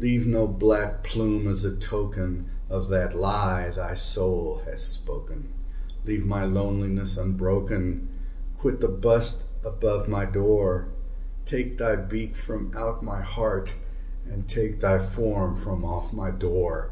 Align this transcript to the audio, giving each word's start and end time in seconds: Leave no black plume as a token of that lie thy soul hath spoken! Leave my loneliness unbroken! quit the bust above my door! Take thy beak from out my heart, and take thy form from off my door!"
Leave 0.00 0.26
no 0.26 0.48
black 0.48 1.04
plume 1.04 1.46
as 1.46 1.64
a 1.64 1.76
token 1.76 2.46
of 2.68 2.88
that 2.88 3.14
lie 3.14 3.70
thy 3.70 3.94
soul 3.94 4.60
hath 4.64 4.80
spoken! 4.80 5.52
Leave 6.04 6.26
my 6.26 6.44
loneliness 6.44 7.16
unbroken! 7.16 8.08
quit 8.58 8.80
the 8.80 8.88
bust 8.88 9.44
above 9.64 10.08
my 10.08 10.24
door! 10.24 10.88
Take 11.44 11.78
thy 11.78 11.94
beak 11.94 12.34
from 12.34 12.72
out 12.76 13.04
my 13.04 13.22
heart, 13.22 13.76
and 14.24 14.48
take 14.48 14.80
thy 14.80 14.98
form 14.98 15.56
from 15.56 15.84
off 15.84 16.12
my 16.12 16.32
door!" 16.32 16.90